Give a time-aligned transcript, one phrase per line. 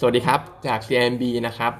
[0.00, 1.72] สวัสดีครับ จาก CMB นะครับ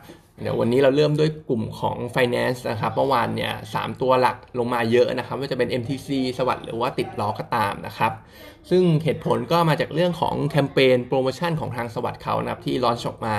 [0.42, 6.08] เดี๋ยววันนี้เราเริ่มด้วยกลุ่มของ Finance นะครับ เมื่อวานเนี่ยสตัวหลักลงมาเยอะนะครับว่าจะเป็น MTC
[6.38, 8.12] สวัสด์หรือว่าติดล้อก็ตามนะครับ
[8.71, 13.38] ซึ่งเหตุผลก็มาจากเรื่องของแคมเปญโปรโมชั่นของทางสวัสด์เขานะครับ ที่ลอนช์ออกมา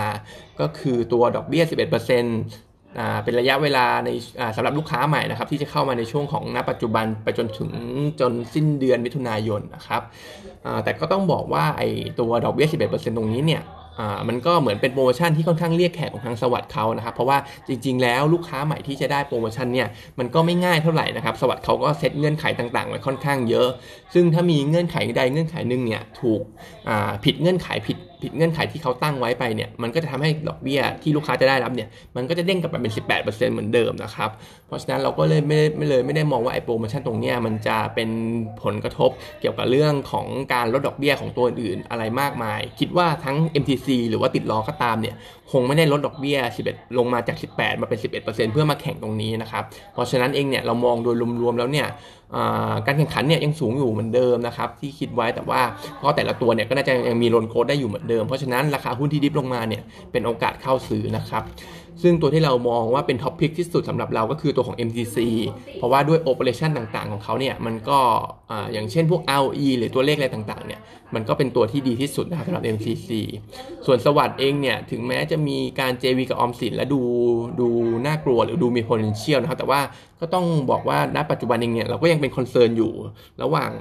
[0.60, 4.10] ก็คือตัวดอกเบี้ย 11%เป็นระยะเวลาใน
[4.56, 7.72] สำหรับลูกค้าใหม่นะครับที่จะเข้ามาในช่วงของณปัจจุบันไปจนถึง
[8.20, 10.02] จนสิ้นเดือนมิถุนายนนะครับ
[10.84, 11.90] แต่ก็ต้องบอกว่าไอ้
[12.20, 13.64] ตัวดอกเบี้ย 11%ตรงนี้เนี่ย
[14.28, 19.88] มันก็เหมือนเป็นโปรโมชั่นที่ค่อนข้างเรียกแขกของทางสวัสด์เขานะครับ เพราะว่าจริง ๆ แล้วลูกค้าใหม่ที่จะได้โปรโมชั่นเนี่ย
[20.20, 23.68] มันก็ไม่ง่ายเท่าไหร่นะครับ สวัสด์เขาก็เซตเงื่อนไขต่างๆ ไว้ค่อนข้างเยอะ
[24.14, 26.42] ซึ่งถ้ามีเงื่อนไขใดเงื่อนไขหนึ่งเนี่ยถูก
[27.26, 34.30] ผิดเงื่อนไขผิดผิดเงื่อนไขที่เขาตั้งไว้ไปเนี่ยมันก็จะทำให้ดอกเบี้ยที่ลูกค้าจะได้รับเนี่ยมันก็จะเด้งกลับไปเป็น 18%เหมือนเดิมนะครับ
[34.68, 38.10] เพราะฉะนั้นเราก็เลยไม่ไม่เลยไม่ได้มองว่าไอ้โปรโมชั่นตรงเนี้ยมันจะเป็น
[38.64, 39.10] ผลกระทบ
[39.42, 45.16] เกี่ยวกับเรื่องของการลดดอกเบี้ยของตัวอื่นอะไรมากมาย คิดว่าทั้ง MTC หรือว่าติดล้อก็ตามเนี่ย
[45.52, 46.38] คงไม่ได้ลดดอกเบี้ย
[46.68, 51.88] 11 ลงมาจาก 18 มาเป็น 11%เพื่อมาแข่งตรงนี้นะครับ เพราะฉะนั้นเองเนี่ยเรามองโดยรวมๆแล้วเนี่ย
[52.86, 55.62] การแข่งขันเนี่ยยังสูงอยู่เหมือนเดิมนะครับที่คิดไว้แต่ว่า
[55.98, 59.82] เพราะแต่ละตัวเนี่ยก็น่าจะยังมี loan growth ได้อยู่เหมือนเดิม เพราะฉะนั้นราคาหุ้นที่ dip ลงมาเนี่ย
[60.12, 61.44] เป็นโอกาสเข้าซื้อนะครับ
[62.02, 65.18] ซึ่งตัวที่เรามองว่าเป็น top pick ที่สุดสำหรับเราก็คือตัวของ MTC
[65.76, 68.00] เพราะว่าด้วย operation ต่างๆ ของเขาเนี่ยมันก็
[68.74, 70.82] อย่างเช่นพวก ROE หรือตัวเลขอะไรต่างๆเนี่ย
[71.16, 73.10] มันก็เป็นตัวที่ดีที่สุดนะครับสำหรับ MTC
[73.86, 77.02] ส่วน SAWAD เองเนี่ยถึงแม้จะมีการ JV กับออมสินและดู
[77.60, 77.68] ดู
[78.06, 79.82] น่ากลัวหรือดูมี potential นะครับแต่ว่า
[80.20, 82.92] ก็ต้องบอกว่าณปัจจุบันเองเนี่ยเราก็ยังเป็น concern อยู่
[83.44, 83.72] ระหว่าง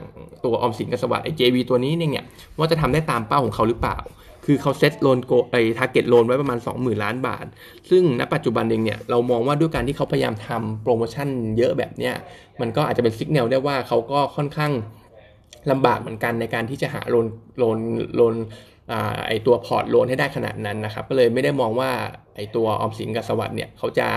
[0.45, 2.25] ตัวออมสินกับ SAWAD ไอ้ JV ตัวนี้เนี่ย
[2.59, 3.99] ว่าจะทำได้ตามเป้าของเขาหรือเปล่า
[4.47, 7.47] คือเขา set loan growth ไอ้ target loan ไว้ประมาณ 20,000 ล้านบาท
[7.91, 12.15] ซึ่งณปัจจุบันเองเนี่ยเรามองว่าด้วยการที่เขาพยายามทำโปรโมชั่นเยอะแบบเนี้ย
[12.61, 14.73] มันก็อาจจะเป็นสัญญาณได้ว่าเขาก็ค่อนข้าง
[15.71, 17.27] ลำบากเหมือนกันในการที่จะหา loan
[17.59, 17.79] loan
[18.15, 18.37] loan
[19.27, 21.91] ไอตัว port loan ให้ได้ขนาดนั้นนะครับ ก็เลยไม่ได้มองว่า
[22.37, 24.09] ไอตัวออมสินกับ SAWAD เนี่ยเขาจะ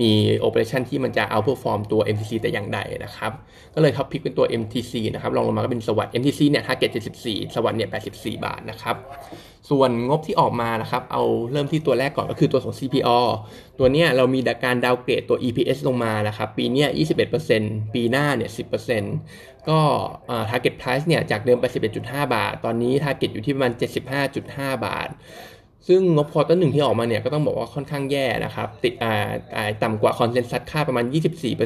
[0.00, 3.32] มี operation ที่มันจะ outperform ตัว MTC แต่อย่างใดนะครับ
[3.74, 6.90] ก็เลย top pick เป็นตัว MTC นะครับรองลงมาก็เป็น SAWAD MTC เนี่ย target
[7.22, 8.96] 74 SAWAD เนี่ย84 บาทนะครับ
[9.70, 13.18] ส่วนงบที่ออกมานะครับ เอาเริ่มที่ตัวแรกก่อนก็คือตัวของ CPALL
[13.78, 16.88] ตัวนี้เรามีการ downgrade ตัว EPS ลงมานะครับ ปีนี้ย
[17.42, 18.50] 21%ปีหน้าเนี่ย
[19.08, 19.78] 10%ก็
[20.50, 21.64] target price เนี่ย จากเดิมไป
[22.00, 23.72] 11.5 บาท ตอนนี้ target อยู่ที่ประมาณ
[24.28, 25.08] 75.5 บาท
[25.88, 31.04] ซึ่งงบ quarter หนึ่งที่ออกมาเนี่ย ก็ต้องบอกว่าค่อนข้างแย่นะครับ ติดอ่าต่ำกว่า consensus คาดประมาณ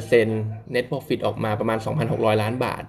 [0.07, 1.77] 24% net profit ออกมาประมาณ
[2.09, 2.83] 2,600 ล้านบาท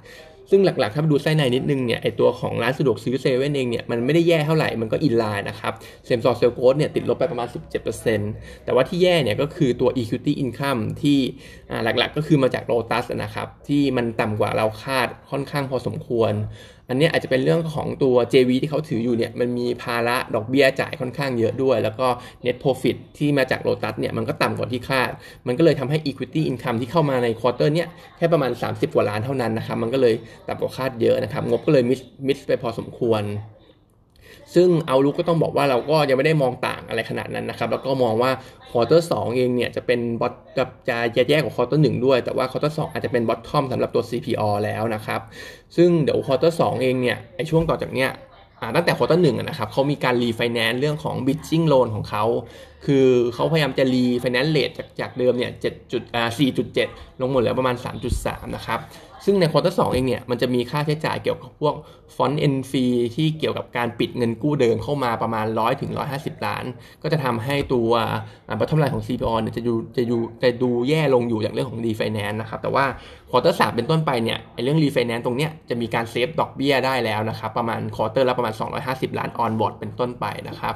[0.50, 5.72] ซึ่งหลักๆ ถ้าดูไส้ในนิดนึงเนี่ยไอตัวของร้านสะดวกซื้อเซเว่นเองเนี่ยมันไม่ได้แย่เท่าไหร่ มันก็ in line นะครับ
[6.06, 7.48] same store sales growth เนี่ยติดลบไปประมาณ
[8.06, 11.18] 17%แต่ว่าที่แย่เนี่ยก็คือตัว equity income ที่
[11.84, 16.32] หลักๆ ก็คือมาจากโลตัสนะครับที่มันต่ำกว่าเราคาดค่อนข้างพอสมควร
[16.90, 22.06] อันนี้อาจจะเป็นเรื่องของตัว JV ที่เขาถืออยู่เนี่ยมันมีภาระดอกเบี้ยจ่ายค่อนข้างเยอะด้วย แล้วก็
[22.44, 25.10] net profit ที่มาจากโลตัสเนี่ยมันก็ต่ำกว่าที่คาด
[25.46, 30.14] มันก็เลยทำให้ equity income ที่เข้ามาใน quarter เนี่ยแค่ประมาณ 30 กว่าล้านเท่านั้นนะครับ มันก็เลย
[30.48, 33.22] ต่ำกว่าคาดเยอะนะครับ งบก็เลย miss miss ไปพอสมควร
[34.54, 38.30] ซึ่ง outlook ก็ต้องบอกว่าเราก็ยังไม่ได้มองต่างอะไรขนาดนั้นนะครับ แล้วก็มองว่า
[38.70, 40.32] ควอเตอร์สเองเนี่ยจะเป็น bot
[40.88, 45.20] จะแย่กว่าควอเตอร์หด้วย แต่ว่าควอเตอร์สอาจจะเป็น bottom สำหรับตัว CPALL แล้วนะครับ
[45.76, 48.10] ซึ่งเดี๋ยวควอเตอร์สเองเนี่ยไอช่วงต่อจากเนี้ย
[48.74, 52.24] ตั้งแต่ quarter หนึ่งนะครับเขามีการรีไฟแนนซ์เรื่องของ bridging loan ของเขา
[52.86, 56.88] คือเขาพยายามจะรีไฟแนนซ์ rate จากจากเดิมเนี่ยเจ็ดจุดอ่าสี่จุดเจ็ด
[57.20, 58.80] ลงมาเหลือประมาณสามจุดสามนะครับ
[59.24, 61.74] ซึ่งใน quarter สองเองเนี่ยมันจะมีค่าใช้จ่ายเกี่ยวกับพวก
[62.16, 62.86] front end fee
[63.16, 66.64] ที่เกี่ยวกับการปิดเงินกู้เดิมเข้ามาประมาณ 100ถึง150 ล้าน
[67.02, 67.90] ก็จะทำให้ตัว
[68.58, 72.84] bottom line ของ CPALL เนี่ยจะดูจะดูจะดูแย่ลงอยู่อย่างเรื่องของรีไฟแนนซ์นะครับ แต่ว่า
[73.30, 78.54] quarter สามเป็นต้นไปเนี่ยไอเรื่องรีไฟแนนซ์ตรงเนี้ยจะมีการ save ดอกเบี้ยได้แล้วนะครับประมาณ quarter ละประมาณ
[78.86, 80.74] 250 ล้าน onward เป็นต้นไปนะครับ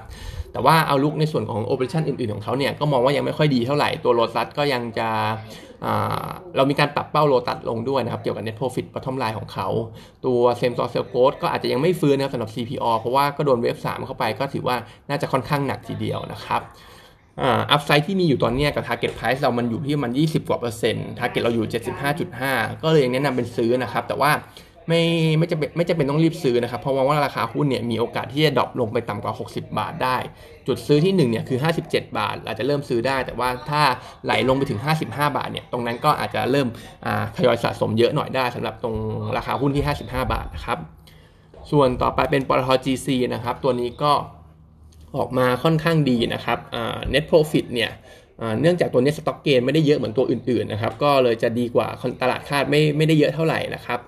[0.53, 5.09] แต่ว่า outlook ในส่วนของ operation อื่น ๆของเขาเนี่ยก็มองว่ายังไม่ค่อยดีเท่าไหร่ตัวโลตัสก็ยังจะ
[6.57, 9.69] เรามีการปรับเป้าโลตัสลงด้วยนะครับ เกี่ยวกับ net profit bottom line ของเขา
[10.27, 14.77] ตัว same store sales growth ก็อาจจะยังไม่ฟื้นนะครับสำหรับ CPALL เพราะว่าก็โดน wave 3เข้าไปก็ถือว่า
[15.09, 16.63] น่าจะค่อนข้างหนักทีเดียวนะครับ
[17.43, 21.67] upside ที่มีอยู่ตอนนี้กับ target price เรามันอยู่ที่มัน 20 กว่าเปอร์เซ็นต์ target เราอยู่
[22.25, 24.31] 75.5 ก็เลยยังแนะนำเป็นซื้อนะครับ แต่ว่า
[24.89, 25.03] ไม่
[25.39, 30.17] ไม่จะเป็นไม่จะเป็นต้องรีบซื้อนะครับ เพราะว่าราคาหุ้นเนี่ยมีโอกาสที่จะดรอปลงไปต่ำกว่า 60 บาทได้
[30.67, 33.83] จุดซื้อที่1เนี่ยคือ 57 บาท อาจจะเริ่มซื้อได้ แต่ว่าถ้า
[34.25, 36.69] ไหลลงไปถึง 55 บาทเนี่ยตรงนั้นก็อาจจะเริ่ม
[37.37, 38.97] ทยอยสะสมเยอะหน่อยได้สำหรับตรง
[39.37, 40.79] ราคาหุ้นที่ 55 บาทนะครับ
[41.71, 44.13] ส่วนต่อไปเป็นปตท GC นะครับตัวนี้ก็
[45.17, 46.59] ออกมาค่อนข้างดีนะครับ
[47.13, 47.91] net profit เนี่ย
[48.61, 51.89] เนื่องจากตัวนี้สต็อกเกนไม่ได้เยอะเหมือนตัวอื่นๆนะครับ ก็เลยจะดีกว่า
[52.23, 54.01] ตลาดคาดไม่ไม่ได้เยอะเท่าไหร่นะครับ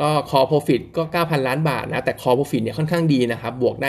[0.00, 3.88] ก็ core profit ก็ 9,000 ล้านบาทนะ แต่ core profit เนี่ยค่อนข้างดีนะครับ บวกได้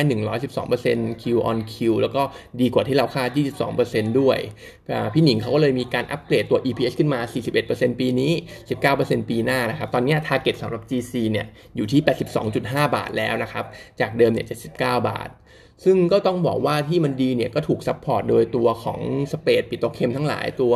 [0.61, 2.21] 112% Q on Q แล้วก็
[2.61, 3.39] ดีกว่าที่เราคาด
[3.73, 4.37] 22%ด้วย
[5.13, 7.19] พี่หนิงเขาก็เลยมีการอัปเกรดตัว EPS ขึ้นมา
[7.59, 8.31] 41%ปีนี้
[8.81, 12.01] 19%ปีหน้านะครับ ตอนนี้ target สำหรับ GC เนี่ยอยู่ที่
[12.47, 13.65] 82.5 บาทแล้วนะครับ
[13.99, 14.71] จากเดิมเนี่ย 79
[15.09, 15.29] บาท
[15.83, 18.99] ซึ่งก็ต้องบอกว่าที่มันดีเนี่ยก็ถูก support โดยตัวของ
[19.31, 20.73] spread petrochem ทั้งหลายตัว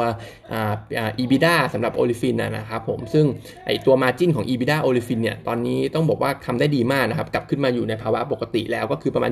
[0.54, 3.26] EBITDA สำหรับ olefin นะครับผมซึ่ง
[3.66, 9.32] ไอตัว margin ของ EBITDA olefin เนี่ยตอนนี้ต้องบอกว่าทำได้ดีมากนะครับ กลับขึ้นมาอยู่ในภาวะปกติแล้วก็คือประมาณ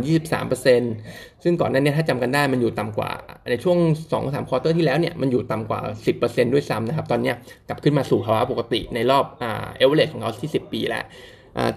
[0.71, 3.11] 23%ซึ่งก่อนหน้านี้ถ้าจำกันได้มันอยู่ต่ำกว่า
[3.51, 3.77] ในช่วง
[4.13, 5.79] 2-3 quarter ที่แล้วเนี่ยมันอยู่ต่ำกว่า
[6.17, 7.33] 10%ด้วยซ้ำนะครับตอนนี้
[7.67, 11.05] กลับขึ้นมาสู่ภาวะปกติในรอบเอเวอเรสของเขาที่ 10 ปีแล้ว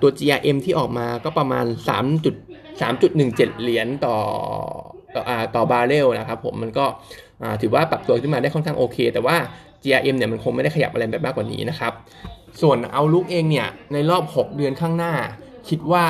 [0.00, 1.64] ตัว GRM ที่ออกมาก็ประมาณ
[2.80, 4.16] 3.17 เหรียญต่อ
[5.14, 5.22] ต่อ
[5.54, 6.86] ต่อบาร์เรลนะครับผมมันก็
[7.62, 9.36] ถือว่าปรับตัวขึ้นมาได้ค่อนข้างโอเค แต่ว่า
[9.82, 11.92] GRM เนี่ยมันคงไม่ได้ขยับอะไรแบบมากกว่านี้นะครับ
[12.62, 15.14] ส่วน outlook เองเนี่ยในรอบ 6 เดือนข้างหน้า
[15.68, 16.06] คิดว่า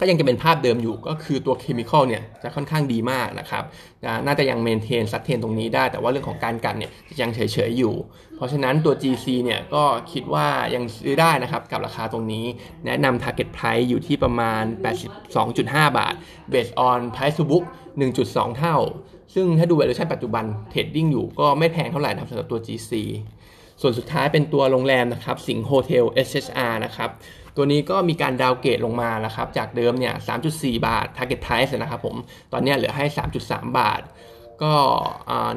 [0.00, 3.64] ก็ยังจะเป็นภาพเดิมอยู่ก็คือตัว chemical เนี่ยจะค่อนข้างดีมากนะครับ
[4.26, 7.94] น่าจะยัง maintain sustain ตรงนี้ได้ แต่ว่าเรื่องของการกลั่นเนี่ยยังเฉยๆอยู่
[8.36, 12.44] เพราะฉะนั้นตัว GC เนี่ยก็คิดว่ายังซื้อได้นะครับกับราคาตรงนี้
[12.86, 14.62] แนะนำ target price อยู่ที่ประมาณ
[15.30, 16.14] 82.5 บาท
[16.52, 17.64] based on price to book
[18.10, 18.76] 1.2 เท่า
[19.34, 22.92] ซึ่งถ้าดู valuation ปัจจุบัน trading อยู่ก็ไม่แพงเท่าไหร่นะครับสำหรับตัว GC
[23.80, 27.10] ส่วนสุดท้ายเป็นตัวโรงแรมนะครับสิงห์โฮเทล SHR นะครับ
[27.56, 30.14] ตัวนี้ก็มีการ downgrade ลงมาแล้วครับ จากเดิมเนี่ย
[30.50, 32.16] 3.4 บาท target price นะครับผม
[32.52, 33.04] ตอนนี้เหลือให้
[33.42, 34.02] 3.3 บาท
[34.62, 34.72] ก็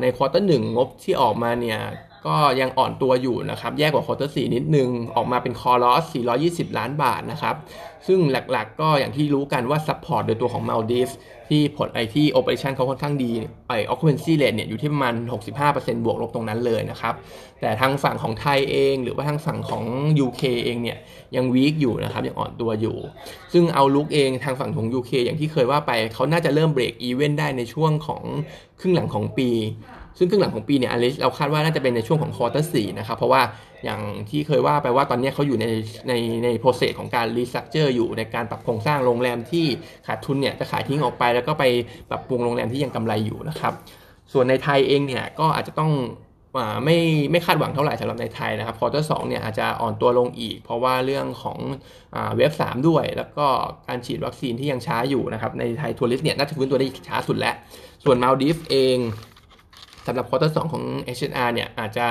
[0.02, 1.80] ใน quarter หนึ่งงบที่ออกมาเนี่ย
[2.28, 6.04] ก็ยังอ่อนตัวอยู่นะครับ แย่กว่า quarter สี่นิดนึง ออกมาเป็น core loss
[6.70, 7.56] 420 ล้านบาทนะครับ
[8.08, 11.14] ซึ่งหลักๆก็อย่างที่รู้กันว่า support โดยตัวของ Maldives
[11.50, 13.32] ที่ผลไอที่ operation เขาค่อนข้างดี
[13.68, 15.14] ไอ occupancy rate เนี่ยอยู่ที่ประมาณ
[15.60, 17.14] 65%บวกลบตรงนั้นเลยนะครับ
[17.62, 19.84] แต่ทางฝั่งของไทยเองหรือว่าทางฝั่งของ
[20.26, 20.98] UK เองเนี่ย
[21.36, 22.98] ยัง weak อยู่นะครับ ยังอ่อนตัวอยู่
[23.54, 28.24] ซึ่ง outlook เองทางฝั่งของ UK อย่างที่เคยว่าไปเขาน่าจะเริ่ม break even ได้ในช่วงของ
[28.80, 29.50] ครึ่งหลังของปี
[30.18, 33.42] ซึ่งครึ่งหลังของปีเนี่ย earliest เราคาดว่าน่าจะเป็นในช่วงของ quarter สี่นะครับ เพราะว่า
[33.84, 35.66] อย่างที่เคยว่าไปว่าตอนนี้เขาอยู่ใน
[36.10, 36.14] ใน
[36.44, 39.66] ใน process ของการ restructure อยู่ในการปรับโครงสร้างโรงแรมที่
[40.08, 41.64] ขาดทุนเนี่ยจะขายทิ้งออกไปแล้วก็ไป
[42.10, 43.74] ปรับปรุงโรงแรมที่ยังกำไรอยู่นะครับ
[44.34, 45.92] ส่วนในไทยเองเนี่ยก็อาจจะต้อง
[46.86, 46.98] ไม่
[47.32, 51.60] ไม่คาดหวังเท่าไหร่สำหรับในไทยนะครับควอเตอร์สเนี่ยอาจจะอ่อนตัวลงอีก เพราะว่าเรื่องของ
[52.38, 53.46] wave สามด้วย แล้วก็
[53.88, 57.56] การฉีดวัคซีนที่ยังช้าอยู่นะครับในไทย tourist เนี่ยน่าจะฟื้นตัวได้ช้าสุดแล้ว
[58.04, 58.98] ส่วนมาลดีฟเอง
[60.08, 60.84] สำหรับควอเตอร์สของ
[61.18, 62.08] H&R เนี่ยอาจจะ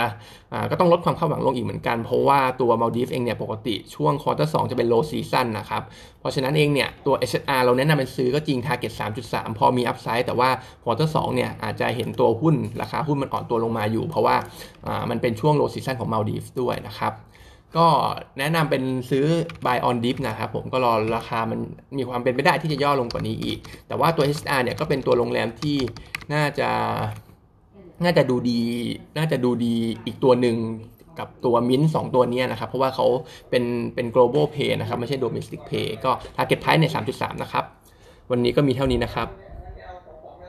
[0.70, 5.82] ก็ต้องลดความคาดหวังลงอีกเหมือนกัน เพราะว่าตัวมาดีฟเองเนี่ยปกติช่วง quarters จะเป็น low season นะครับ
[6.20, 8.92] เพราะฉะนั้นเองเนี่ยตัว H&R เราแนะนำเป็นซื้อก็จริง Target
[9.24, 10.50] 3.3 พอมี upside แต่ว่า
[10.82, 14.36] quarters เนี่ยอาจจะเห็นตัวหุ้นราคาหุ้นมันอ่อนตัวลงมาอยู่ เพราะว่า
[15.10, 17.14] มันเป็นช่วง low season ของมาดีฟด้วยนะครับ
[17.76, 17.88] ก็
[18.38, 19.26] แนะนำเป็นซื้อ
[19.64, 21.60] buy on dip นะครับผมก็รอราคามัน
[21.98, 25.78] มีความเป็นไปได้ที่จะย่อลงกว่านี้อีก แต่ว่าตัว HR เนี่ยก็เป็นตัวโรงแรมที่
[26.32, 26.68] น่าจะ
[28.04, 28.60] น่าจะดูดี
[29.16, 29.74] น่าจะดูดี
[30.06, 30.56] อีกตัวหนึ่ง
[31.18, 33.06] กับตัวมิ้นสองตัวนี้นะครับ เพราะว่าเขา
[33.50, 33.64] เป็น
[33.94, 37.64] เป็น global pay นะครับ ไม่ใช่ domestic pay ก็ target price เนี่ย3.3 นะครับ
[38.30, 39.28] วันนี้ก็มีเท่านี้นะครับ